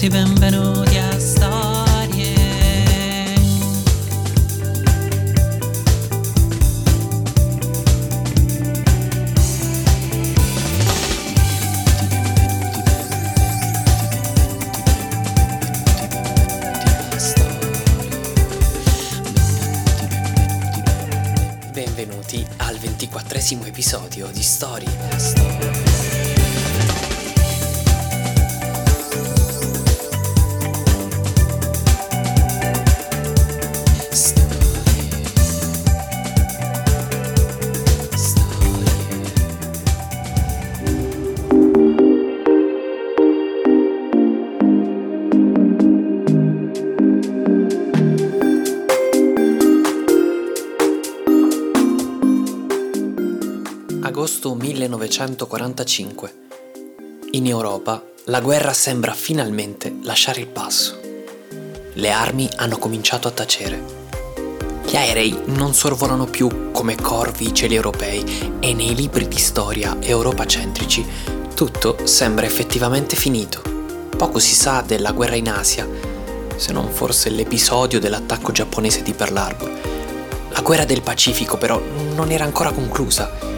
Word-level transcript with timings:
benvenuti, 0.00 0.08
ben, 0.08 0.32
benvenuti, 0.38 0.96
a 0.96 1.18
Storie. 1.18 2.38
Benvenuti 21.72 22.46
al 22.58 22.76
ventiquattresimo 22.78 23.64
episodio 23.64 24.28
di 24.28 24.42
Story. 24.42 25.79
Agosto 54.42 54.54
1945. 54.54 56.34
In 57.32 57.46
Europa 57.46 58.02
la 58.24 58.40
guerra 58.40 58.72
sembra 58.72 59.12
finalmente 59.12 59.98
lasciare 60.02 60.40
il 60.40 60.46
passo. 60.46 60.98
Le 61.92 62.10
armi 62.10 62.48
hanno 62.56 62.78
cominciato 62.78 63.28
a 63.28 63.32
tacere. 63.32 63.84
Gli 64.86 64.96
aerei 64.96 65.42
non 65.44 65.74
sorvolano 65.74 66.24
più 66.24 66.70
come 66.70 66.94
corvi 66.94 67.48
i 67.48 67.54
cieli 67.54 67.74
europei 67.74 68.56
e 68.60 68.72
nei 68.72 68.94
libri 68.94 69.28
di 69.28 69.36
storia 69.36 69.98
europacentrici 70.00 71.04
tutto 71.54 72.06
sembra 72.06 72.46
effettivamente 72.46 73.16
finito. 73.16 73.60
Poco 74.16 74.38
si 74.38 74.54
sa 74.54 74.80
della 74.80 75.12
guerra 75.12 75.36
in 75.36 75.50
Asia, 75.50 75.86
se 76.56 76.72
non 76.72 76.88
forse 76.88 77.28
l'episodio 77.28 78.00
dell'attacco 78.00 78.52
giapponese 78.52 79.02
di 79.02 79.12
Pearl 79.12 79.36
Harbor. 79.36 79.70
La 80.48 80.62
guerra 80.62 80.86
del 80.86 81.02
Pacifico 81.02 81.58
però 81.58 81.78
non 82.14 82.30
era 82.30 82.44
ancora 82.44 82.72
conclusa. 82.72 83.49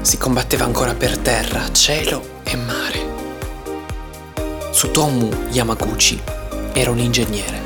Si 0.00 0.16
combatteva 0.16 0.64
ancora 0.64 0.94
per 0.94 1.18
terra, 1.18 1.70
cielo 1.72 2.40
e 2.44 2.56
mare. 2.56 3.06
Tsutomu 4.70 5.28
Yamaguchi 5.50 6.20
era 6.72 6.90
un 6.90 6.98
ingegnere. 6.98 7.60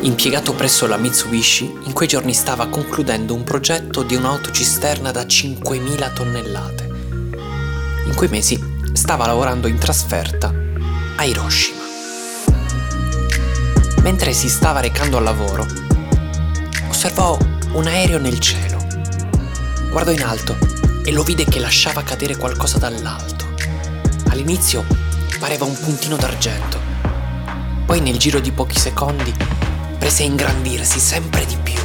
Impiegato 0.00 0.54
presso 0.54 0.86
la 0.86 0.96
Mitsubishi, 0.96 1.80
in 1.84 1.92
quei 1.92 2.08
giorni 2.08 2.32
stava 2.32 2.68
concludendo 2.68 3.34
un 3.34 3.44
progetto 3.44 4.02
di 4.02 4.16
un'autocisterna 4.16 5.10
da 5.10 5.22
5.000 5.22 6.12
tonnellate. 6.14 6.88
In 8.06 8.14
quei 8.16 8.30
mesi 8.30 8.58
stava 8.92 9.26
lavorando 9.26 9.68
in 9.68 9.78
trasferta 9.78 10.52
a 11.16 11.24
Hiroshima. 11.24 11.82
Mentre 14.02 14.32
si 14.32 14.48
stava 14.48 14.80
recando 14.80 15.18
al 15.18 15.24
lavoro, 15.24 15.66
osservò 16.88 17.36
un 17.72 17.86
aereo 17.86 18.18
nel 18.18 18.38
cielo. 18.38 18.78
Guardò 19.90 20.10
in 20.10 20.22
alto 20.22 20.56
e 21.08 21.12
lo 21.12 21.22
vide 21.22 21.46
che 21.46 21.58
lasciava 21.58 22.02
cadere 22.02 22.36
qualcosa 22.36 22.76
dall'alto. 22.76 23.46
All'inizio 24.28 24.84
pareva 25.38 25.64
un 25.64 25.72
puntino 25.72 26.16
d'argento, 26.16 26.78
poi 27.86 28.02
nel 28.02 28.18
giro 28.18 28.40
di 28.40 28.52
pochi 28.52 28.78
secondi 28.78 29.34
prese 29.98 30.24
a 30.24 30.26
ingrandirsi 30.26 31.00
sempre 31.00 31.46
di 31.46 31.56
più. 31.62 31.80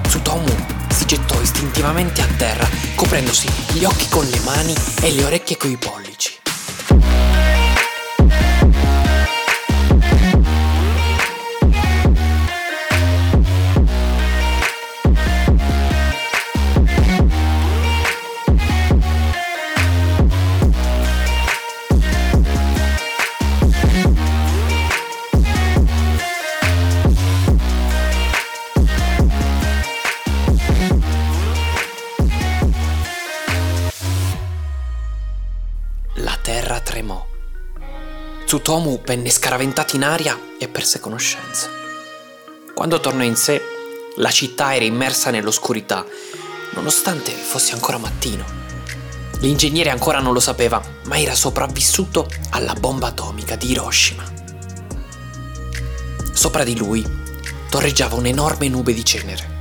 Tsutomu 0.00 0.48
si 0.88 1.04
gettò 1.04 1.38
istintivamente 1.42 2.22
a 2.22 2.26
terra, 2.38 2.66
coprendosi 2.94 3.46
gli 3.74 3.84
occhi 3.84 4.08
con 4.08 4.24
le 4.24 4.40
mani 4.40 4.74
e 5.02 5.12
le 5.12 5.24
orecchie 5.24 5.58
coi 5.58 5.76
pollici. 5.76 6.32
Tsutomu 38.78 39.00
venne 39.04 39.28
scaraventato 39.28 39.96
in 39.96 40.04
aria 40.04 40.38
e 40.56 40.68
perse 40.68 41.00
conoscenza. 41.00 41.68
Quando 42.72 43.00
tornò 43.00 43.24
in 43.24 43.34
sé, 43.34 43.60
la 44.18 44.30
città 44.30 44.72
era 44.72 44.84
immersa 44.84 45.30
nell'oscurità, 45.30 46.04
nonostante 46.74 47.32
fosse 47.32 47.72
ancora 47.72 47.98
mattino. 47.98 48.44
L'ingegnere 49.40 49.90
ancora 49.90 50.20
non 50.20 50.32
lo 50.32 50.38
sapeva, 50.38 50.80
ma 51.06 51.18
era 51.18 51.34
sopravvissuto 51.34 52.28
alla 52.50 52.74
bomba 52.74 53.08
atomica 53.08 53.56
di 53.56 53.72
Hiroshima. 53.72 54.22
Sopra 56.32 56.62
di 56.62 56.76
lui 56.76 57.04
torreggiava 57.68 58.14
un'enorme 58.14 58.68
nube 58.68 58.94
di 58.94 59.04
cenere. 59.04 59.58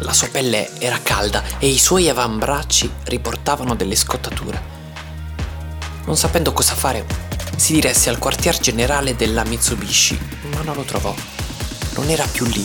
La 0.00 0.12
sua 0.12 0.28
pelle 0.28 0.78
era 0.78 1.00
calda 1.02 1.42
e 1.58 1.66
i 1.66 1.78
suoi 1.78 2.10
avambracci 2.10 2.92
riportavano 3.04 3.74
delle 3.74 3.96
scottature. 3.96 4.60
Non 6.04 6.18
sapendo 6.18 6.52
cosa 6.52 6.74
fare, 6.74 7.21
si 7.56 7.74
diresse 7.74 8.10
al 8.10 8.18
quartier 8.18 8.58
generale 8.58 9.14
della 9.16 9.44
Mitsubishi, 9.44 10.18
ma 10.54 10.62
non 10.62 10.74
lo 10.74 10.82
trovò. 10.82 11.14
Non 11.94 12.08
era 12.08 12.24
più 12.24 12.44
lì. 12.46 12.64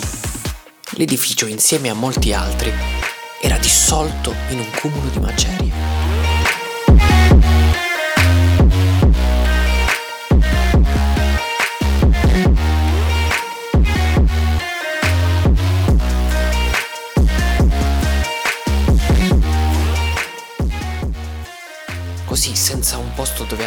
L'edificio, 0.91 1.45
insieme 1.45 1.89
a 1.89 1.93
molti 1.93 2.33
altri, 2.33 2.73
era 3.41 3.57
dissolto 3.57 4.33
in 4.49 4.59
un 4.59 4.69
cumulo 4.79 5.09
di 5.09 5.19
macerie. 5.19 5.66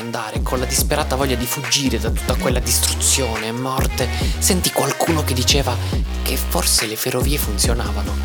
Andare, 0.00 0.42
con 0.42 0.58
la 0.58 0.64
disperata 0.64 1.14
voglia 1.14 1.36
di 1.36 1.46
fuggire 1.46 1.98
da 1.98 2.10
tutta 2.10 2.34
quella 2.34 2.58
distruzione 2.58 3.46
e 3.46 3.52
morte, 3.52 4.08
sentì 4.38 4.72
qualcuno 4.72 5.22
che 5.22 5.34
diceva 5.34 5.76
che 6.22 6.36
forse 6.36 6.86
le 6.86 6.96
ferrovie 6.96 7.38
funzionavano. 7.38 8.16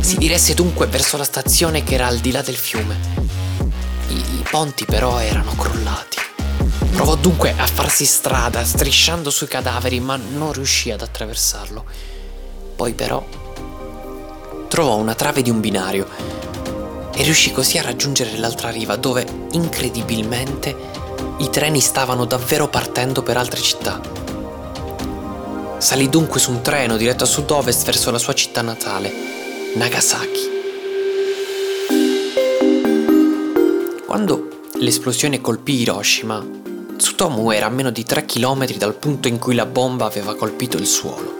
Si 0.00 0.16
diresse 0.16 0.54
dunque 0.54 0.86
verso 0.86 1.16
la 1.16 1.24
stazione 1.24 1.82
che 1.84 1.94
era 1.94 2.08
al 2.08 2.18
di 2.18 2.32
là 2.32 2.42
del 2.42 2.56
fiume. 2.56 2.96
I, 4.08 4.14
i 4.14 4.44
ponti 4.50 4.84
però 4.84 5.18
erano 5.18 5.54
crollati. 5.54 6.18
Provò 6.92 7.14
dunque 7.14 7.54
a 7.56 7.66
farsi 7.66 8.04
strada, 8.04 8.64
strisciando 8.64 9.30
sui 9.30 9.46
cadaveri, 9.46 10.00
ma 10.00 10.16
non 10.16 10.52
riuscì 10.52 10.90
ad 10.90 11.00
attraversarlo. 11.00 11.84
Poi 12.76 12.92
però 12.92 13.24
trovò 14.68 14.96
una 14.96 15.14
trave 15.14 15.42
di 15.42 15.50
un 15.50 15.60
binario 15.60 16.06
e 17.14 17.22
riuscì 17.22 17.52
così 17.52 17.78
a 17.78 17.82
raggiungere 17.82 18.36
l'altra 18.38 18.70
riva 18.70 18.96
dove, 18.96 19.26
incredibilmente, 19.52 20.74
i 21.38 21.50
treni 21.50 21.80
stavano 21.80 22.24
davvero 22.24 22.68
partendo 22.68 23.22
per 23.22 23.36
altre 23.36 23.60
città. 23.60 24.00
Salì 25.78 26.08
dunque 26.08 26.38
su 26.38 26.52
un 26.52 26.62
treno 26.62 26.96
diretto 26.96 27.24
a 27.24 27.26
sud-ovest 27.26 27.84
verso 27.84 28.10
la 28.10 28.18
sua 28.18 28.34
città 28.34 28.62
natale, 28.62 29.12
Nagasaki. 29.74 30.50
Quando 34.06 34.48
l'esplosione 34.74 35.40
colpì 35.40 35.80
Hiroshima, 35.80 36.60
Tsutomu 36.96 37.50
era 37.50 37.66
a 37.66 37.70
meno 37.70 37.90
di 37.90 38.04
3 38.04 38.26
km 38.26 38.74
dal 38.74 38.94
punto 38.94 39.26
in 39.26 39.38
cui 39.38 39.56
la 39.56 39.66
bomba 39.66 40.06
aveva 40.06 40.36
colpito 40.36 40.76
il 40.76 40.86
suolo. 40.86 41.38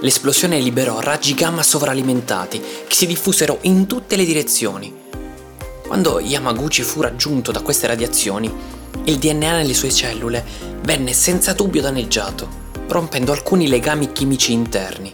L'esplosione 0.00 0.60
liberò 0.60 1.00
raggi 1.00 1.34
gamma 1.34 1.64
sovralimentati 1.64 2.60
che 2.86 2.94
si 2.94 3.06
diffusero 3.06 3.58
in 3.62 3.86
tutte 3.86 4.14
le 4.14 4.24
direzioni. 4.24 5.01
Quando 5.92 6.20
Yamaguchi 6.20 6.80
fu 6.80 7.02
raggiunto 7.02 7.52
da 7.52 7.60
queste 7.60 7.86
radiazioni, 7.86 8.50
il 9.04 9.18
DNA 9.18 9.56
nelle 9.58 9.74
sue 9.74 9.92
cellule 9.92 10.42
venne 10.80 11.12
senza 11.12 11.52
dubbio 11.52 11.82
danneggiato, 11.82 12.48
rompendo 12.88 13.30
alcuni 13.30 13.68
legami 13.68 14.10
chimici 14.10 14.54
interni. 14.54 15.10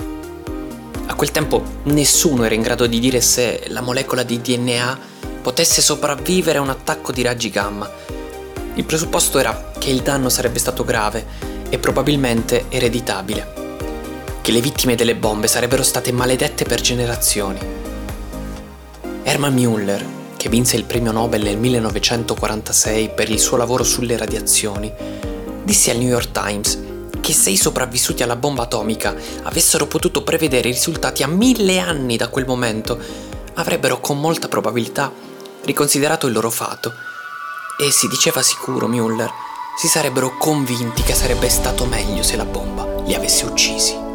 A 1.06 1.14
quel 1.16 1.32
tempo 1.32 1.64
nessuno 1.86 2.44
era 2.44 2.54
in 2.54 2.62
grado 2.62 2.86
di 2.86 3.00
dire 3.00 3.20
se 3.20 3.64
la 3.70 3.80
molecola 3.80 4.22
di 4.22 4.40
DNA 4.40 4.98
potesse 5.42 5.82
sopravvivere 5.82 6.58
a 6.58 6.60
un 6.60 6.70
attacco 6.70 7.10
di 7.10 7.22
raggi 7.22 7.50
gamma 7.50 7.90
Il 8.74 8.84
presupposto 8.84 9.40
era 9.40 9.72
che 9.76 9.90
il 9.90 10.02
danno 10.02 10.28
sarebbe 10.28 10.60
stato 10.60 10.84
grave 10.84 11.26
e 11.70 11.78
probabilmente 11.80 12.66
ereditabile, 12.68 13.52
che 14.42 14.52
le 14.52 14.60
vittime 14.60 14.94
delle 14.94 15.16
bombe 15.16 15.48
sarebbero 15.48 15.82
state 15.82 16.12
maledette 16.12 16.64
per 16.64 16.80
generazioni. 16.80 17.58
Hermann 19.24 19.56
Müller, 19.56 20.17
che 20.38 20.48
vinse 20.48 20.76
il 20.76 20.84
premio 20.84 21.10
Nobel 21.10 21.42
nel 21.42 21.58
1946 21.58 23.10
per 23.10 23.28
il 23.28 23.40
suo 23.40 23.56
lavoro 23.56 23.82
sulle 23.82 24.16
radiazioni, 24.16 24.90
disse 25.64 25.90
al 25.90 25.98
New 25.98 26.08
York 26.08 26.30
Times 26.30 26.78
che 27.20 27.32
se 27.32 27.50
i 27.50 27.56
sopravvissuti 27.56 28.22
alla 28.22 28.36
bomba 28.36 28.62
atomica 28.62 29.14
avessero 29.42 29.86
potuto 29.86 30.22
prevedere 30.22 30.68
i 30.68 30.72
risultati 30.72 31.24
a 31.24 31.26
mille 31.26 31.78
anni 31.80 32.16
da 32.16 32.28
quel 32.28 32.46
momento, 32.46 32.98
avrebbero 33.54 34.00
con 34.00 34.20
molta 34.20 34.48
probabilità 34.48 35.12
riconsiderato 35.64 36.28
il 36.28 36.32
loro 36.32 36.50
fato. 36.50 36.92
E 37.76 37.90
si 37.90 38.06
diceva 38.06 38.40
sicuro, 38.40 38.88
Müller, 38.88 39.28
si 39.76 39.88
sarebbero 39.88 40.38
convinti 40.38 41.02
che 41.02 41.14
sarebbe 41.14 41.48
stato 41.48 41.84
meglio 41.84 42.22
se 42.22 42.36
la 42.36 42.44
bomba 42.44 42.86
li 43.04 43.14
avesse 43.14 43.44
uccisi. 43.44 44.07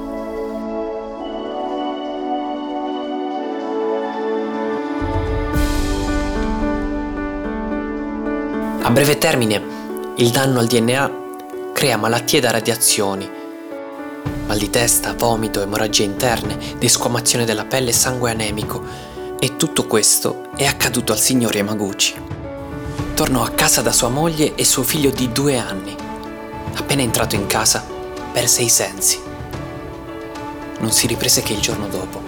Breve 8.94 9.18
termine, 9.18 9.60
il 10.18 10.30
danno 10.30 10.60
al 10.60 10.68
DNA 10.68 11.72
crea 11.74 11.98
malattie 11.98 12.40
da 12.40 12.52
radiazioni, 12.52 13.28
mal 14.46 14.58
di 14.60 14.70
testa, 14.70 15.16
vomito, 15.16 15.64
emorragie 15.64 16.04
interne, 16.04 16.60
desquamazione 16.78 17.44
della 17.44 17.66
pelle 17.66 17.90
e 17.90 17.94
sangue 17.94 18.30
anemico. 18.30 18.86
E 19.40 19.58
tutto 19.58 19.88
questo 19.88 20.50
è 20.56 20.66
accaduto 20.66 21.12
al 21.12 21.18
signor 21.18 21.56
Yamaguchi. 21.56 22.14
Tornò 23.16 23.44
a 23.44 23.50
casa 23.50 23.82
da 23.82 23.92
sua 23.92 24.10
moglie 24.10 24.54
e 24.54 24.64
suo 24.64 24.84
figlio 24.84 25.10
di 25.10 25.32
due 25.32 25.58
anni. 25.58 25.96
Appena 26.76 27.02
entrato 27.02 27.34
in 27.34 27.48
casa, 27.48 27.84
perse 28.32 28.62
i 28.62 28.70
sensi. 28.70 29.20
Non 30.80 30.92
si 30.92 31.08
riprese 31.08 31.42
che 31.42 31.54
il 31.54 31.60
giorno 31.60 31.88
dopo. 31.88 32.22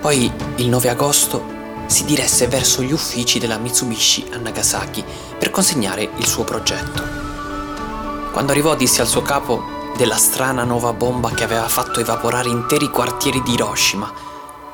Poi, 0.00 0.32
il 0.56 0.68
9 0.68 0.88
agosto, 0.88 1.53
si 1.86 2.04
diresse 2.04 2.48
verso 2.48 2.82
gli 2.82 2.92
uffici 2.92 3.38
della 3.38 3.58
Mitsubishi 3.58 4.26
a 4.32 4.38
Nagasaki 4.38 5.04
per 5.38 5.50
consegnare 5.50 6.08
il 6.16 6.26
suo 6.26 6.44
progetto. 6.44 7.02
Quando 8.32 8.52
arrivò 8.52 8.74
disse 8.74 9.00
al 9.00 9.06
suo 9.06 9.22
capo 9.22 9.62
della 9.96 10.16
strana 10.16 10.64
nuova 10.64 10.92
bomba 10.92 11.30
che 11.30 11.44
aveva 11.44 11.68
fatto 11.68 12.00
evaporare 12.00 12.48
interi 12.48 12.88
quartieri 12.88 13.42
di 13.42 13.52
Hiroshima, 13.52 14.12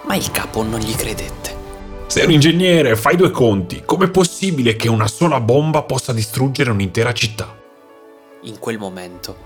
ma 0.07 0.15
il 0.15 0.31
capo 0.31 0.63
non 0.63 0.81
gli 0.81 0.95
credette. 0.95 1.59
Sei 2.07 2.25
un 2.25 2.33
ingegnere, 2.33 2.97
fai 2.97 3.17
due 3.17 3.31
conti. 3.31 3.83
Com'è 3.85 4.09
possibile 4.09 4.75
che 4.77 4.89
una 4.89 5.07
sola 5.07 5.41
bomba 5.41 5.83
possa 5.83 6.13
distruggere 6.13 6.71
un'intera 6.71 7.13
città? 7.13 7.57
In 8.43 8.59
quel 8.59 8.79
momento, 8.79 9.37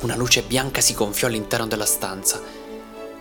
una 0.00 0.14
luce 0.14 0.42
bianca 0.42 0.80
si 0.80 0.94
gonfiò 0.94 1.26
all'interno 1.26 1.66
della 1.66 1.84
stanza. 1.84 2.40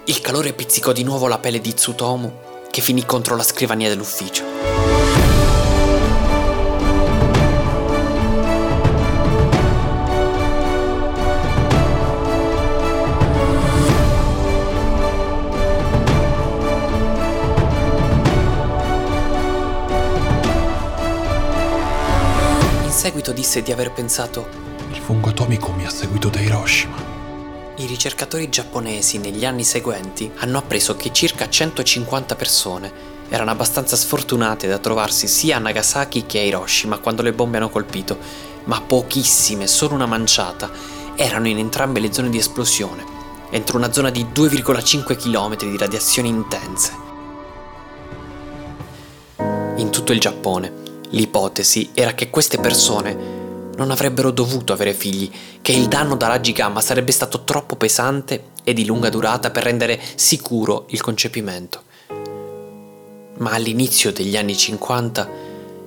Il 0.06 0.22
calore 0.22 0.54
pizzicò 0.54 0.92
di 0.92 1.04
nuovo 1.04 1.28
la 1.28 1.40
pelle 1.40 1.60
di 1.60 1.74
Tsutomu, 1.74 2.32
che 2.78 2.84
finì 2.84 3.04
contro 3.06 3.36
la 3.36 3.42
scrivania 3.42 3.90
dell'ufficio. 3.90 4.46
seguito 22.90 23.32
disse 23.32 23.62
di 23.64 23.72
aver 23.72 23.92
pensato 23.92 24.48
Il 24.92 24.98
fungo 24.98 25.30
atomico 25.30 25.72
mi 25.72 25.86
ha 25.86 25.90
seguito 25.90 26.30
da 26.30 26.42
Hiroshima. 26.42 27.07
I 27.80 27.86
ricercatori 27.86 28.50
giapponesi 28.50 29.20
negli 29.20 29.46
anni 29.46 29.64
seguenti 29.64 30.32
hanno 30.38 30.58
appreso 30.58 30.96
che 30.96 31.14
circa 31.14 31.48
150 31.48 32.36
persone 32.36 32.92
erano 33.30 33.52
abbastanza 33.52 33.96
sfortunate 33.96 34.68
da 34.68 34.80
trovarsi 34.80 35.28
sia 35.28 35.58
a 35.58 35.60
Nagasaki 35.60 36.26
che 36.26 36.40
a 36.40 36.42
Hiroshima 36.42 36.98
quando 36.98 37.22
le 37.22 37.34
bombe 37.34 37.58
hanno 37.58 37.70
colpito, 37.70 38.18
ma 38.64 38.82
pochissime, 38.82 39.68
solo 39.68 39.94
una 39.94 40.08
manciata, 40.08 40.72
erano 41.16 41.48
in 41.48 41.60
entrambe 41.60 42.00
le 42.00 42.12
zone 42.12 42.30
di 42.30 42.40
esplosione, 42.40 43.06
entro 43.52 43.78
una 43.78 43.94
zona 43.94 44.10
di 44.10 44.26
2,5 44.26 45.16
km 45.16 45.56
di 45.58 45.78
radiazioni 45.78 46.30
intense. 46.30 46.92
In 49.76 49.92
tutto 49.92 50.14
il 50.14 50.20
Giappone 50.20 50.88
L'ipotesi 51.12 51.92
era 51.94 52.14
che 52.14 52.30
queste 52.30 52.58
persone 52.58 53.37
non 53.78 53.92
avrebbero 53.92 54.32
dovuto 54.32 54.74
avere 54.74 54.94
figli, 54.94 55.32
che 55.62 55.72
il 55.72 55.88
danno 55.88 56.16
da 56.16 56.28
raggi 56.28 56.52
gamma 56.52 56.82
sarebbe 56.82 57.12
stato 57.12 57.44
troppo 57.44 57.76
pesante 57.76 58.50
e 58.64 58.74
di 58.74 58.86
lunga 58.86 59.10
durata 59.10 59.52
per 59.52 59.64
rendere 59.64 60.00
sicuro 60.16 60.86
il 60.90 61.02
concepimento. 61.02 61.84
Ma 63.38 63.52
all'inizio 63.52 64.12
degli 64.12 64.36
anni 64.36 64.58
50, 64.58 65.30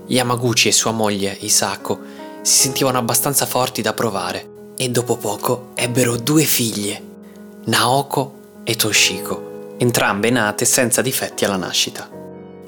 Yamaguchi 0.07 0.69
e 0.69 0.73
sua 0.73 0.93
moglie 0.93 1.37
Isako 1.41 1.99
si 2.43 2.63
sentivano 2.63 2.99
abbastanza 2.99 3.45
forti 3.45 3.83
da 3.83 3.93
provare 3.93 4.73
e 4.77 4.89
dopo 4.89 5.17
poco 5.17 5.73
ebbero 5.75 6.17
due 6.17 6.45
figlie, 6.45 7.03
Naoko 7.67 8.39
e 8.65 8.77
Toshiko, 8.77 9.75
entrambe 9.79 10.31
nate 10.31 10.65
senza 10.65 11.03
difetti 11.03 11.45
alla 11.45 11.57
nascita. 11.57 12.09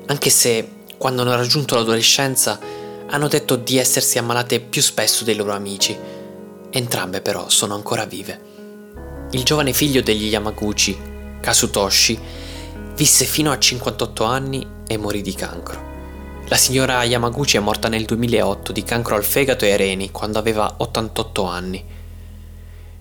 Anche 0.07 0.31
se 0.31 0.69
quando 0.99 1.23
hanno 1.23 1.35
raggiunto 1.35 1.75
l'adolescenza, 1.75 2.59
hanno 3.13 3.29
detto 3.29 3.57
di 3.57 3.77
essersi 3.77 4.19
ammalate 4.19 4.61
più 4.61 4.81
spesso 4.81 5.25
dei 5.25 5.35
loro 5.35 5.53
amici. 5.53 5.97
Entrambe 6.71 7.21
però 7.21 7.49
sono 7.51 7.75
ancora 7.75 8.07
vive. 8.07 8.51
Il 9.33 9.43
giovane 9.43 9.75
figlio 9.75 10.01
degli 10.01 10.29
Yamaguchi, 10.29 10.99
Kasutoshi, 11.41 12.19
visse 12.95 13.25
fino 13.27 13.53
a 13.53 13.59
58 13.59 14.25
anni 14.25 14.67
e 14.87 14.97
morì 14.97 15.21
di 15.21 15.35
cancro. 15.35 15.91
La 16.49 16.57
signora 16.57 17.05
Yamaguchi 17.05 17.59
è 17.59 17.61
morta 17.61 17.89
nel 17.89 18.07
2008 18.07 18.73
di 18.73 18.83
cancro 18.83 19.15
al 19.15 19.25
fegato 19.25 19.67
e 19.67 19.73
ai 19.73 19.77
reni 19.77 20.11
quando 20.11 20.39
aveva 20.39 20.75
88 20.79 21.45
anni. 21.45 21.85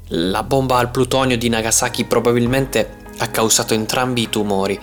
La 0.07 0.43
bomba 0.43 0.77
al 0.77 0.91
plutonio 0.91 1.37
di 1.37 1.47
Nagasaki 1.47 2.03
probabilmente 2.03 2.97
ha 3.17 3.27
causato 3.29 3.73
entrambi 3.73 4.23
i 4.23 4.29
tumori, 4.29 4.77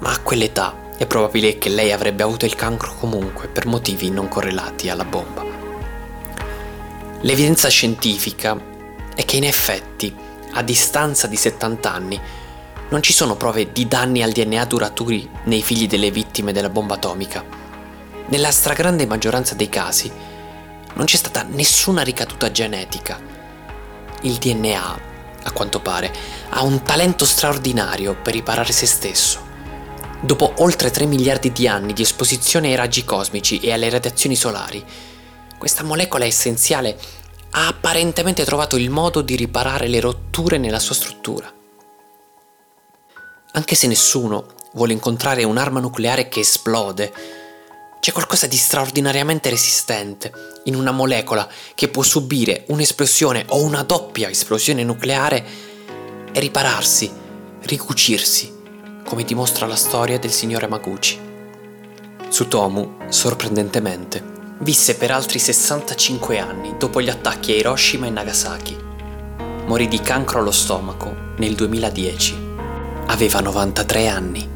ma 0.00 0.12
a 0.12 0.20
quell'età 0.20 0.81
è 1.02 1.06
probabile 1.06 1.58
che 1.58 1.68
lei 1.68 1.90
avrebbe 1.90 2.22
avuto 2.22 2.44
il 2.44 2.54
cancro 2.54 2.94
comunque 2.94 3.48
per 3.48 3.66
motivi 3.66 4.08
non 4.08 4.28
correlati 4.28 4.88
alla 4.88 5.04
bomba. 5.04 5.44
L'evidenza 7.22 7.68
scientifica 7.68 8.56
è 9.12 9.24
che 9.24 9.34
in 9.34 9.42
effetti, 9.42 10.14
a 10.52 10.62
distanza 10.62 11.26
di 11.26 11.34
70 11.34 11.92
anni, 11.92 12.20
non 12.90 13.02
ci 13.02 13.12
sono 13.12 13.34
prove 13.34 13.72
di 13.72 13.88
danni 13.88 14.22
al 14.22 14.30
DNA 14.30 14.64
duraturi 14.64 15.28
nei 15.44 15.60
figli 15.60 15.88
delle 15.88 16.12
vittime 16.12 16.52
della 16.52 16.70
bomba 16.70 16.94
atomica. 16.94 17.44
Nella 18.26 18.52
stragrande 18.52 19.04
maggioranza 19.04 19.56
dei 19.56 19.68
casi 19.68 20.08
non 20.94 21.06
c'è 21.06 21.16
stata 21.16 21.42
nessuna 21.42 22.02
ricaduta 22.02 22.52
genetica. 22.52 23.18
Il 24.20 24.34
DNA, 24.34 25.00
a 25.42 25.50
quanto 25.50 25.80
pare, 25.80 26.12
ha 26.50 26.62
un 26.62 26.80
talento 26.84 27.24
straordinario 27.24 28.14
per 28.14 28.34
riparare 28.34 28.70
se 28.70 28.86
stesso. 28.86 29.41
Dopo 30.24 30.54
oltre 30.58 30.92
3 30.92 31.06
miliardi 31.06 31.50
di 31.50 31.66
anni 31.66 31.92
di 31.92 32.02
esposizione 32.02 32.68
ai 32.68 32.76
raggi 32.76 33.04
cosmici 33.04 33.58
e 33.58 33.72
alle 33.72 33.90
radiazioni 33.90 34.36
solari, 34.36 34.82
questa 35.58 35.82
molecola 35.82 36.24
essenziale 36.24 36.96
ha 37.50 37.66
apparentemente 37.66 38.44
trovato 38.44 38.76
il 38.76 38.88
modo 38.88 39.20
di 39.20 39.34
riparare 39.34 39.88
le 39.88 39.98
rotture 39.98 40.58
nella 40.58 40.78
sua 40.78 40.94
struttura. 40.94 41.52
Anche 43.54 43.74
se 43.74 43.88
nessuno 43.88 44.46
vuole 44.74 44.92
incontrare 44.92 45.42
un'arma 45.42 45.80
nucleare 45.80 46.28
che 46.28 46.38
esplode, 46.38 47.12
c'è 47.98 48.12
qualcosa 48.12 48.46
di 48.46 48.56
straordinariamente 48.56 49.50
resistente 49.50 50.32
in 50.64 50.76
una 50.76 50.92
molecola 50.92 51.48
che 51.74 51.88
può 51.88 52.04
subire 52.04 52.64
un'esplosione 52.68 53.46
o 53.48 53.60
una 53.60 53.82
doppia 53.82 54.30
esplosione 54.30 54.84
nucleare 54.84 55.44
e 56.30 56.38
ripararsi, 56.38 57.10
ricucirsi 57.62 58.60
come 59.04 59.24
dimostra 59.24 59.66
la 59.66 59.76
storia 59.76 60.18
del 60.18 60.30
signore 60.30 60.66
Maguchi. 60.66 61.18
Tsutomu, 62.28 62.96
sorprendentemente, 63.08 64.22
visse 64.60 64.96
per 64.96 65.10
altri 65.10 65.38
65 65.38 66.38
anni 66.38 66.76
dopo 66.78 67.00
gli 67.00 67.10
attacchi 67.10 67.52
a 67.52 67.56
Hiroshima 67.56 68.06
e 68.06 68.10
Nagasaki. 68.10 68.76
Morì 69.66 69.88
di 69.88 70.00
cancro 70.00 70.40
allo 70.40 70.50
stomaco 70.50 71.14
nel 71.36 71.54
2010. 71.54 72.36
Aveva 73.06 73.40
93 73.40 74.08
anni. 74.08 74.51